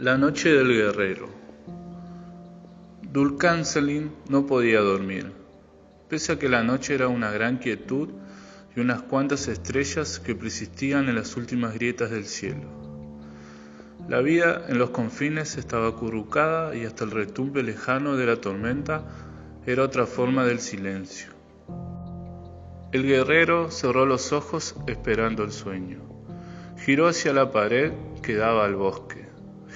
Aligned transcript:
La 0.00 0.16
noche 0.16 0.52
del 0.52 0.68
guerrero. 0.68 1.28
Dulcancelin 3.02 4.12
no 4.28 4.46
podía 4.46 4.78
dormir, 4.78 5.32
pese 6.08 6.30
a 6.30 6.38
que 6.38 6.48
la 6.48 6.62
noche 6.62 6.94
era 6.94 7.08
una 7.08 7.32
gran 7.32 7.58
quietud 7.58 8.10
y 8.76 8.78
unas 8.78 9.02
cuantas 9.02 9.48
estrellas 9.48 10.20
que 10.20 10.36
persistían 10.36 11.08
en 11.08 11.16
las 11.16 11.36
últimas 11.36 11.74
grietas 11.74 12.12
del 12.12 12.26
cielo. 12.26 12.68
La 14.08 14.20
vida 14.20 14.66
en 14.68 14.78
los 14.78 14.90
confines 14.90 15.56
estaba 15.56 15.88
acurrucada 15.88 16.76
y 16.76 16.84
hasta 16.84 17.02
el 17.02 17.10
retumbe 17.10 17.64
lejano 17.64 18.14
de 18.14 18.26
la 18.26 18.36
tormenta 18.36 19.02
era 19.66 19.82
otra 19.82 20.06
forma 20.06 20.44
del 20.44 20.60
silencio. 20.60 21.32
El 22.92 23.02
guerrero 23.02 23.72
cerró 23.72 24.06
los 24.06 24.32
ojos 24.32 24.76
esperando 24.86 25.42
el 25.42 25.50
sueño. 25.50 25.98
Giró 26.86 27.08
hacia 27.08 27.32
la 27.32 27.50
pared 27.50 27.90
que 28.22 28.36
daba 28.36 28.64
al 28.64 28.76
bosque 28.76 29.27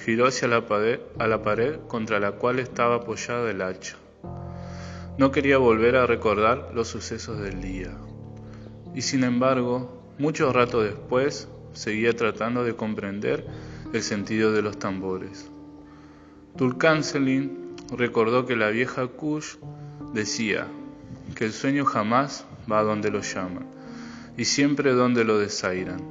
giró 0.03 0.27
hacia 0.27 0.49
la 0.49 0.67
pared, 0.67 1.79
contra 1.87 2.19
la 2.19 2.33
cual 2.33 2.59
estaba 2.59 2.95
apoyada 2.95 3.49
el 3.49 3.61
hacha. 3.61 3.95
No 5.17 5.31
quería 5.31 5.57
volver 5.57 5.95
a 5.95 6.05
recordar 6.05 6.71
los 6.73 6.89
sucesos 6.89 7.39
del 7.39 7.61
día. 7.61 7.95
Y 8.93 9.01
sin 9.01 9.23
embargo, 9.23 10.13
mucho 10.17 10.51
rato 10.51 10.81
después, 10.81 11.47
seguía 11.71 12.15
tratando 12.15 12.63
de 12.65 12.75
comprender 12.75 13.45
el 13.93 14.03
sentido 14.03 14.51
de 14.51 14.61
los 14.61 14.77
tambores. 14.77 15.49
Tulkanselin 16.57 17.75
recordó 17.95 18.45
que 18.45 18.55
la 18.55 18.69
vieja 18.69 19.07
Kush 19.07 19.55
decía 20.13 20.67
que 21.35 21.45
el 21.45 21.53
sueño 21.53 21.85
jamás 21.85 22.45
va 22.69 22.83
donde 22.83 23.09
lo 23.09 23.21
llaman 23.21 23.67
y 24.37 24.45
siempre 24.45 24.91
donde 24.91 25.23
lo 25.23 25.39
desairan. 25.39 26.01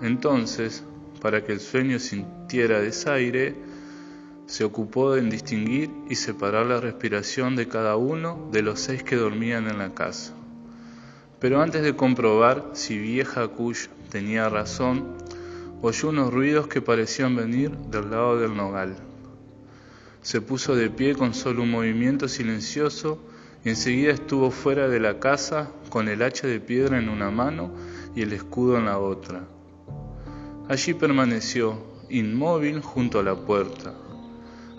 Entonces 0.00 0.84
para 1.20 1.44
que 1.44 1.52
el 1.52 1.60
sueño 1.60 1.98
sintiera 1.98 2.80
desaire, 2.80 3.54
se 4.46 4.64
ocupó 4.64 5.16
en 5.16 5.28
distinguir 5.28 5.90
y 6.08 6.14
separar 6.14 6.66
la 6.66 6.80
respiración 6.80 7.56
de 7.56 7.66
cada 7.66 7.96
uno 7.96 8.48
de 8.52 8.62
los 8.62 8.78
seis 8.80 9.02
que 9.02 9.16
dormían 9.16 9.68
en 9.68 9.78
la 9.78 9.92
casa. 9.92 10.34
Pero 11.40 11.60
antes 11.60 11.82
de 11.82 11.96
comprobar 11.96 12.70
si 12.72 12.98
vieja 12.98 13.48
Kush 13.48 13.88
tenía 14.10 14.48
razón, 14.48 15.16
oyó 15.82 16.08
unos 16.08 16.32
ruidos 16.32 16.68
que 16.68 16.80
parecían 16.80 17.36
venir 17.36 17.70
del 17.70 18.10
lado 18.10 18.38
del 18.38 18.56
nogal. 18.56 18.96
Se 20.22 20.40
puso 20.40 20.74
de 20.74 20.90
pie 20.90 21.14
con 21.14 21.34
solo 21.34 21.62
un 21.62 21.70
movimiento 21.70 22.28
silencioso 22.28 23.18
y 23.64 23.70
enseguida 23.70 24.12
estuvo 24.12 24.50
fuera 24.50 24.88
de 24.88 25.00
la 25.00 25.18
casa 25.18 25.70
con 25.90 26.08
el 26.08 26.22
hacha 26.22 26.46
de 26.46 26.60
piedra 26.60 26.98
en 26.98 27.08
una 27.08 27.30
mano 27.30 27.72
y 28.14 28.22
el 28.22 28.32
escudo 28.32 28.78
en 28.78 28.86
la 28.86 28.98
otra. 28.98 29.55
Allí 30.68 30.94
permaneció, 30.94 31.78
inmóvil 32.08 32.80
junto 32.80 33.20
a 33.20 33.22
la 33.22 33.36
puerta, 33.36 33.94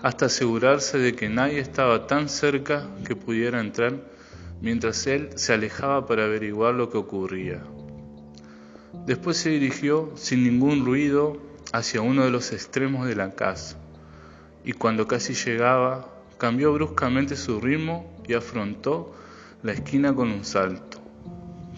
hasta 0.02 0.26
asegurarse 0.26 0.98
de 0.98 1.14
que 1.14 1.30
nadie 1.30 1.60
estaba 1.60 2.06
tan 2.06 2.28
cerca 2.28 2.86
que 3.06 3.16
pudiera 3.16 3.58
entrar 3.58 3.94
mientras 4.60 5.06
él 5.06 5.30
se 5.36 5.54
alejaba 5.54 6.06
para 6.06 6.24
averiguar 6.24 6.74
lo 6.74 6.90
que 6.90 6.98
ocurría. 6.98 7.62
Después 9.06 9.38
se 9.38 9.48
dirigió 9.48 10.12
sin 10.14 10.44
ningún 10.44 10.84
ruido 10.84 11.38
hacia 11.72 12.02
uno 12.02 12.22
de 12.22 12.30
los 12.30 12.52
extremos 12.52 13.06
de 13.06 13.16
la 13.16 13.34
casa, 13.34 13.78
y 14.64 14.72
cuando 14.72 15.08
casi 15.08 15.32
llegaba, 15.32 16.06
cambió 16.36 16.70
bruscamente 16.74 17.34
su 17.34 17.60
ritmo 17.62 18.14
y 18.26 18.34
afrontó 18.34 19.14
la 19.62 19.72
esquina 19.72 20.14
con 20.14 20.30
un 20.30 20.44
salto. 20.44 20.98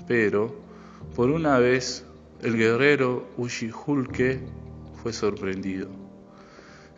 Pero, 0.09 0.61
por 1.15 1.31
una 1.31 1.61
vez, 1.61 2.05
el 2.43 2.57
guerrero 2.57 3.29
Ushihulke 3.37 4.41
fue 5.03 5.13
sorprendido. 5.13 5.89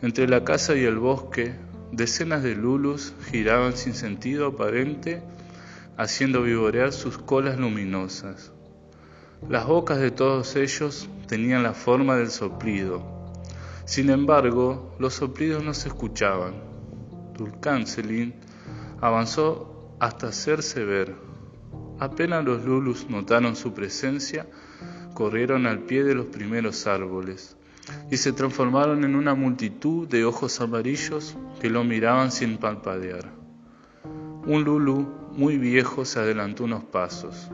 Entre 0.01 0.27
la 0.27 0.43
casa 0.43 0.75
y 0.75 0.83
el 0.83 0.97
bosque, 0.97 1.55
decenas 1.91 2.43
de 2.43 2.55
lulus 2.55 3.13
giraban 3.29 3.75
sin 3.75 3.93
sentido 3.93 4.47
aparente, 4.47 5.21
haciendo 5.97 6.41
vivorear 6.43 6.91
sus 6.91 7.17
colas 7.17 7.59
luminosas. 7.59 8.51
Las 9.49 9.67
bocas 9.67 9.99
de 9.99 10.11
todos 10.11 10.55
ellos 10.55 11.09
tenían 11.27 11.63
la 11.63 11.73
forma 11.73 12.15
del 12.15 12.31
soplido. 12.31 13.03
Sin 13.85 14.09
embargo, 14.09 14.95
los 14.99 15.13
soplidos 15.13 15.63
no 15.63 15.73
se 15.73 15.89
escuchaban. 15.89 16.53
Dulcancelin 17.37 18.33
avanzó 19.01 19.95
hasta 19.99 20.27
hacerse 20.27 20.85
ver. 20.85 21.15
Apenas 21.99 22.43
los 22.45 22.63
lulus 22.63 23.09
notaron 23.09 23.55
su 23.55 23.73
presencia, 23.73 24.47
corrieron 25.13 25.65
al 25.65 25.79
pie 25.79 26.03
de 26.03 26.15
los 26.15 26.27
primeros 26.27 26.87
árboles 26.87 27.55
y 28.09 28.17
se 28.17 28.31
transformaron 28.31 29.03
en 29.03 29.15
una 29.15 29.35
multitud 29.35 30.07
de 30.07 30.25
ojos 30.25 30.61
amarillos 30.61 31.37
que 31.59 31.69
lo 31.69 31.83
miraban 31.83 32.31
sin 32.31 32.57
palpadear. 32.57 33.29
Un 34.45 34.63
lulu 34.63 35.07
muy 35.31 35.57
viejo 35.57 36.05
se 36.05 36.19
adelantó 36.19 36.65
unos 36.65 36.83
pasos. 36.83 37.49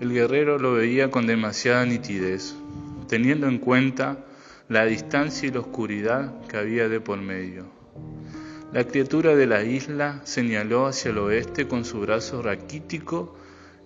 El 0.00 0.12
guerrero 0.12 0.58
lo 0.58 0.74
veía 0.74 1.10
con 1.10 1.26
demasiada 1.26 1.86
nitidez, 1.86 2.54
teniendo 3.08 3.46
en 3.48 3.58
cuenta 3.58 4.24
la 4.68 4.84
distancia 4.84 5.48
y 5.48 5.52
la 5.52 5.60
oscuridad 5.60 6.40
que 6.48 6.56
había 6.56 6.88
de 6.88 7.00
por 7.00 7.20
medio. 7.20 7.66
La 8.72 8.84
criatura 8.84 9.36
de 9.36 9.46
la 9.46 9.62
isla 9.62 10.20
señaló 10.24 10.86
hacia 10.86 11.10
el 11.10 11.18
oeste 11.18 11.68
con 11.68 11.84
su 11.84 12.00
brazo 12.00 12.42
raquítico 12.42 13.36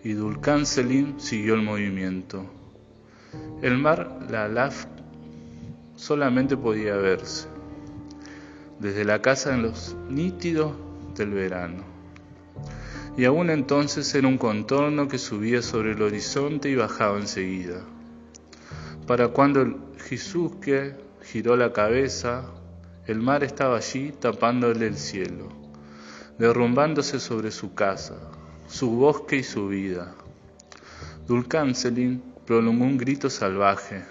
y 0.02 0.12
Dulcan 0.12 0.64
Selim 0.64 1.18
siguió 1.18 1.54
el 1.54 1.62
movimiento. 1.62 2.46
El 3.62 3.78
mar, 3.78 4.26
la 4.30 4.48
Laf, 4.48 4.86
solamente 5.96 6.56
podía 6.56 6.96
verse 6.96 7.48
desde 8.78 9.04
la 9.04 9.20
casa 9.20 9.54
en 9.54 9.62
los 9.62 9.96
nítidos 10.08 10.72
del 11.16 11.30
verano. 11.30 11.82
Y 13.16 13.24
aún 13.24 13.50
entonces 13.50 14.14
era 14.14 14.28
un 14.28 14.38
contorno 14.38 15.08
que 15.08 15.18
subía 15.18 15.62
sobre 15.62 15.92
el 15.92 16.02
horizonte 16.02 16.70
y 16.70 16.76
bajaba 16.76 17.18
enseguida. 17.18 17.80
Para 19.06 19.28
cuando 19.28 19.92
Jisuke 20.08 20.94
giró 21.22 21.56
la 21.56 21.72
cabeza, 21.72 22.44
el 23.06 23.20
mar 23.20 23.42
estaba 23.42 23.78
allí 23.78 24.12
tapándole 24.12 24.86
el 24.86 24.96
cielo, 24.96 25.48
derrumbándose 26.38 27.18
sobre 27.18 27.50
su 27.50 27.74
casa, 27.74 28.14
su 28.68 28.90
bosque 28.90 29.36
y 29.36 29.42
su 29.42 29.68
vida. 29.68 30.14
Dulcancelin 31.26 32.22
prolongó 32.48 32.86
un 32.86 32.96
grito 32.96 33.28
salvaje 33.28 34.02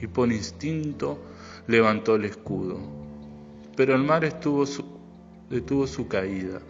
y 0.00 0.06
por 0.06 0.32
instinto 0.32 1.18
levantó 1.66 2.14
el 2.14 2.24
escudo. 2.24 2.80
Pero 3.76 3.94
el 3.94 4.02
mar 4.02 4.24
estuvo 4.24 4.64
detuvo 5.50 5.86
su 5.86 6.08
caída 6.08 6.60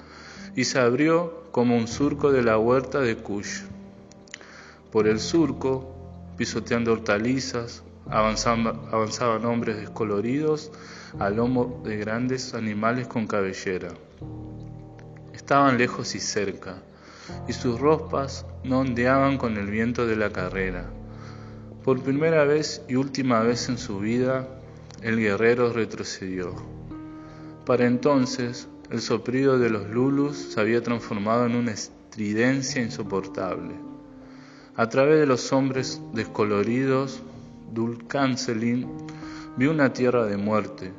y 0.56 0.64
se 0.64 0.80
abrió 0.80 1.44
como 1.52 1.76
un 1.76 1.86
surco 1.86 2.32
de 2.32 2.42
la 2.42 2.58
huerta 2.58 2.98
de 2.98 3.16
Kush. 3.18 3.60
Por 4.90 5.06
el 5.06 5.20
surco, 5.20 5.94
pisoteando 6.36 6.94
hortalizas, 6.94 7.84
avanzaban 8.10 9.44
hombres 9.44 9.76
descoloridos 9.76 10.72
a 11.20 11.30
lomo 11.30 11.82
de 11.84 11.98
grandes 11.98 12.52
animales 12.52 13.06
con 13.06 13.28
cabellera. 13.28 13.90
Estaban 15.32 15.78
lejos 15.78 16.16
y 16.16 16.18
cerca, 16.18 16.82
y 17.48 17.52
sus 17.52 17.80
ropas 17.80 18.46
no 18.64 18.80
ondeaban 18.80 19.38
con 19.38 19.56
el 19.56 19.70
viento 19.70 20.06
de 20.06 20.16
la 20.16 20.30
carrera. 20.30 20.90
Por 21.84 22.02
primera 22.02 22.44
vez 22.44 22.82
y 22.88 22.96
última 22.96 23.40
vez 23.40 23.68
en 23.68 23.78
su 23.78 24.00
vida, 24.00 24.48
el 25.02 25.18
guerrero 25.18 25.72
retrocedió. 25.72 26.54
Para 27.64 27.86
entonces, 27.86 28.68
el 28.90 29.00
soplido 29.00 29.58
de 29.58 29.70
los 29.70 29.88
lulus 29.88 30.36
se 30.36 30.60
había 30.60 30.82
transformado 30.82 31.46
en 31.46 31.56
una 31.56 31.72
estridencia 31.72 32.82
insoportable. 32.82 33.74
A 34.76 34.88
través 34.88 35.18
de 35.18 35.26
los 35.26 35.52
hombres 35.52 36.00
descoloridos, 36.12 37.22
Dulcancelin 37.72 38.88
vio 39.56 39.70
una 39.70 39.92
tierra 39.92 40.26
de 40.26 40.36
muerte. 40.36 40.92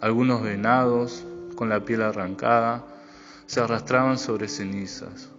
Algunos 0.00 0.42
venados, 0.42 1.24
con 1.54 1.68
la 1.68 1.84
piel 1.84 2.02
arrancada, 2.02 2.84
se 3.46 3.60
arrastraban 3.60 4.18
sobre 4.18 4.48
cenizas. 4.48 5.30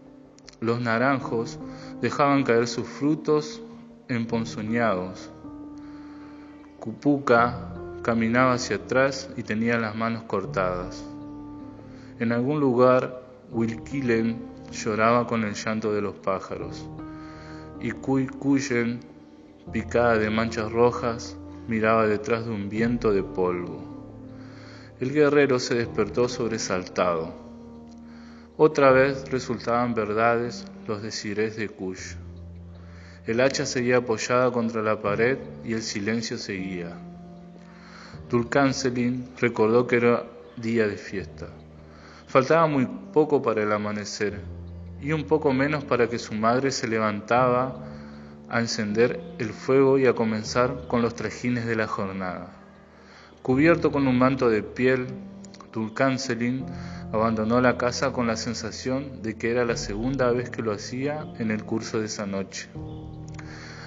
Los 0.62 0.80
naranjos 0.80 1.58
dejaban 2.02 2.44
caer 2.44 2.68
sus 2.68 2.88
frutos 2.88 3.64
emponzoñados. 4.10 5.32
Cupuca 6.80 7.74
caminaba 8.04 8.54
hacia 8.54 8.76
atrás 8.76 9.32
y 9.36 9.42
tenía 9.42 9.80
las 9.80 9.96
manos 9.96 10.22
cortadas. 10.26 11.04
En 12.20 12.32
algún 12.32 12.60
lugar, 12.60 13.24
Wilkilen 13.50 14.40
lloraba 14.72 15.26
con 15.26 15.46
el 15.46 15.56
llanto 15.56 15.94
de 15.94 16.04
los 16.04 16.14
pájaros. 16.18 16.88
Y 17.80 17.90
Kuyen, 17.94 19.00
picada 19.72 20.20
de 20.20 20.30
manchas 20.30 20.72
rojas, 20.72 21.38
miraba 21.68 22.06
detrás 22.06 22.46
de 22.46 22.52
un 22.52 22.70
viento 22.70 23.12
de 23.12 23.24
polvo. 23.24 23.82
El 25.00 25.12
guerrero 25.12 25.58
se 25.58 25.74
despertó 25.74 26.30
sobresaltado. 26.30 27.41
Otra 28.58 28.92
vez 28.92 29.30
resultaban 29.32 29.94
verdades 29.94 30.66
los 30.86 31.02
desires 31.02 31.56
de 31.56 31.70
Kush. 31.70 32.16
El 33.26 33.40
hacha 33.40 33.66
seguía 33.66 33.98
apoyada 33.98 34.52
contra 34.52 34.82
la 34.82 35.02
pared 35.02 35.38
y 35.64 35.74
el 35.74 35.82
silencio 35.82 36.38
seguía. 36.38 36.98
Dulcancelin 38.30 39.30
recordó 39.40 39.88
que 39.88 39.98
era 39.98 40.24
día 40.58 40.88
de 40.88 40.98
fiesta. 40.98 41.48
Faltaba 42.28 42.68
muy 42.68 42.88
poco 43.14 43.42
para 43.42 43.64
el 43.64 43.72
amanecer 43.72 44.40
y 45.02 45.14
un 45.14 45.24
poco 45.24 45.54
menos 45.54 45.84
para 45.86 46.08
que 46.08 46.20
su 46.20 46.34
madre 46.34 46.72
se 46.72 46.88
levantaba 46.88 47.76
a 48.50 48.60
encender 48.60 49.22
el 49.40 49.52
fuego 49.52 49.98
y 49.98 50.08
a 50.08 50.14
comenzar 50.14 50.88
con 50.88 51.02
los 51.02 51.16
trajines 51.16 51.66
de 51.66 51.78
la 51.78 51.88
jornada. 51.88 52.52
Cubierto 53.42 53.92
con 53.92 54.08
un 54.08 54.18
manto 54.18 54.50
de 54.50 54.62
piel, 54.62 55.08
Dulcancelin 55.72 56.66
abandonó 57.12 57.60
la 57.62 57.78
casa 57.78 58.14
con 58.14 58.28
la 58.28 58.38
sensación 58.38 59.22
de 59.22 59.38
que 59.38 59.52
era 59.52 59.66
la 59.66 59.78
segunda 59.78 60.32
vez 60.32 60.50
que 60.50 60.62
lo 60.62 60.72
hacía 60.72 61.26
en 61.40 61.52
el 61.52 61.64
curso 61.64 62.00
de 62.00 62.06
esa 62.06 62.26
noche. 62.26 62.70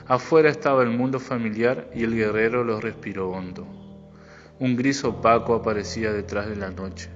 Afuera 0.06 0.50
estaba 0.50 0.82
el 0.82 0.91
mundo 0.91 1.19
familiar 1.19 1.91
y 1.94 2.05
el 2.05 2.15
guerrero 2.15 2.62
lo 2.62 2.81
respiró 2.81 3.31
hondo. 3.31 3.67
Un 4.59 4.76
gris 4.76 5.03
opaco 5.05 5.55
aparecía 5.55 6.12
detrás 6.12 6.49
de 6.49 6.56
la 6.56 6.71
noche. 6.71 7.09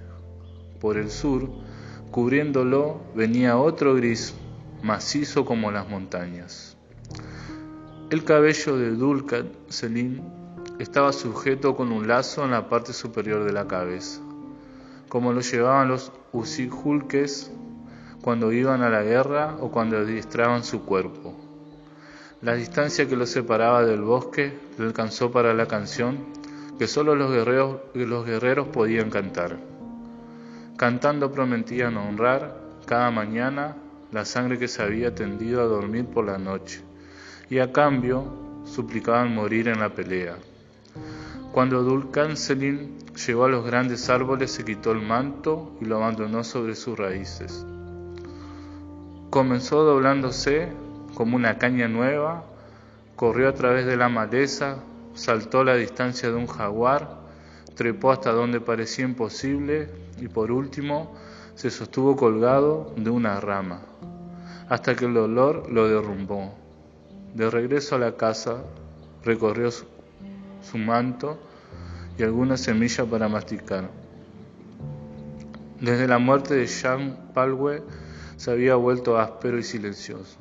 Por 0.80 0.96
el 0.96 1.10
sur, 1.10 1.50
cubriéndolo, 2.10 3.02
venía 3.14 3.58
otro 3.58 3.94
gris, 3.94 4.34
macizo 4.82 5.44
como 5.44 5.70
las 5.70 5.88
montañas. 5.88 6.76
El 8.10 8.24
cabello 8.24 8.78
de 8.78 8.92
Dulca 8.92 9.44
Selim 9.68 10.22
estaba 10.78 11.12
sujeto 11.12 11.76
con 11.76 11.92
un 11.92 12.08
lazo 12.08 12.42
en 12.44 12.52
la 12.52 12.70
parte 12.70 12.94
superior 12.94 13.44
de 13.44 13.52
la 13.52 13.66
cabeza, 13.66 14.22
como 15.08 15.32
lo 15.32 15.40
llevaban 15.40 15.88
los 15.88 16.12
usijulques 16.32 17.50
cuando 18.22 18.52
iban 18.52 18.82
a 18.82 18.90
la 18.90 19.02
guerra 19.02 19.56
o 19.60 19.70
cuando 19.70 19.98
adiestraban 19.98 20.64
su 20.64 20.84
cuerpo. 20.84 21.34
La 22.42 22.54
distancia 22.54 23.08
que 23.08 23.16
lo 23.16 23.26
separaba 23.26 23.84
del 23.84 24.02
bosque 24.02 24.56
le 24.78 24.86
alcanzó 24.86 25.32
para 25.32 25.54
la 25.54 25.66
canción 25.66 26.18
que 26.78 26.86
solo 26.86 27.16
los 27.16 27.32
guerreros, 27.32 27.78
los 27.94 28.24
guerreros 28.24 28.68
podían 28.68 29.10
cantar. 29.10 29.58
Cantando 30.76 31.32
prometían 31.32 31.96
honrar 31.96 32.56
cada 32.86 33.10
mañana 33.10 33.76
la 34.12 34.24
sangre 34.24 34.58
que 34.58 34.68
se 34.68 34.82
había 34.82 35.14
tendido 35.14 35.60
a 35.60 35.64
dormir 35.64 36.06
por 36.06 36.26
la 36.26 36.38
noche, 36.38 36.80
y 37.50 37.58
a 37.58 37.72
cambio 37.72 38.62
suplicaban 38.64 39.34
morir 39.34 39.68
en 39.68 39.80
la 39.80 39.90
pelea. 39.90 40.36
Cuando 41.52 41.82
Dulcancelin 41.82 42.98
llegó 43.26 43.46
a 43.46 43.48
los 43.48 43.64
grandes 43.64 44.10
árboles, 44.10 44.52
se 44.52 44.64
quitó 44.64 44.92
el 44.92 45.00
manto 45.00 45.72
y 45.80 45.86
lo 45.86 45.96
abandonó 45.96 46.44
sobre 46.44 46.74
sus 46.74 46.98
raíces. 46.98 47.66
Comenzó 49.30 49.82
doblándose 49.82 50.68
como 51.14 51.36
una 51.36 51.58
caña 51.58 51.88
nueva, 51.88 52.44
corrió 53.16 53.48
a 53.48 53.54
través 53.54 53.86
de 53.86 53.96
la 53.96 54.08
maleza, 54.08 54.76
saltó 55.14 55.64
la 55.64 55.74
distancia 55.74 56.28
de 56.28 56.36
un 56.36 56.46
jaguar, 56.46 57.18
trepó 57.74 58.12
hasta 58.12 58.30
donde 58.32 58.60
parecía 58.60 59.04
imposible 59.04 59.88
y 60.20 60.28
por 60.28 60.52
último 60.52 61.14
se 61.54 61.70
sostuvo 61.70 62.14
colgado 62.14 62.92
de 62.96 63.10
una 63.10 63.40
rama, 63.40 63.82
hasta 64.68 64.94
que 64.94 65.06
el 65.06 65.14
dolor 65.14 65.70
lo 65.70 65.88
derrumbó. 65.88 66.54
De 67.34 67.50
regreso 67.50 67.96
a 67.96 67.98
la 67.98 68.16
casa, 68.16 68.62
recorrió 69.24 69.70
su, 70.70 70.78
manto 70.78 71.38
y 72.18 72.22
alguna 72.22 72.56
semilla 72.56 73.04
para 73.04 73.28
masticar. 73.28 73.90
Desde 75.80 76.08
la 76.08 76.18
muerte 76.18 76.54
de 76.54 76.66
Jean 76.66 77.30
Palwe 77.34 77.82
se 78.36 78.50
había 78.50 78.74
vuelto 78.74 79.18
áspero 79.18 79.58
y 79.58 79.62
silencioso. 79.62 80.38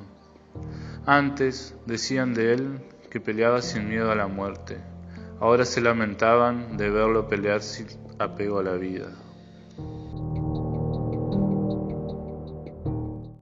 Antes 1.06 1.74
decían 1.86 2.34
de 2.34 2.52
él 2.54 2.80
que 3.10 3.20
peleaba 3.20 3.62
sin 3.62 3.88
miedo 3.88 4.10
a 4.10 4.14
la 4.14 4.26
muerte. 4.26 4.76
Ahora 5.40 5.64
se 5.64 5.80
lamentaban 5.80 6.76
de 6.76 6.90
verlo 6.90 7.28
pelear 7.28 7.62
sin 7.62 7.86
apego 8.18 8.58
a 8.58 8.64
la 8.64 8.74
vida. 8.74 9.08